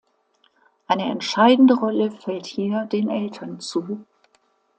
Eine 0.87 1.11
entscheidende 1.11 1.75
Rolle 1.75 2.09
fällt 2.09 2.47
hier 2.47 2.85
den 2.85 3.07
Eltern 3.11 3.59
zu. 3.59 4.03